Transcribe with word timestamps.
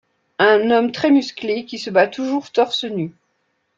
Un 0.39 0.71
homme 0.71 0.91
très 0.91 1.11
musclé 1.11 1.63
qui 1.63 1.77
se 1.77 1.91
bat 1.91 2.07
toujours 2.07 2.49
torse 2.51 2.85
nu. 2.85 3.13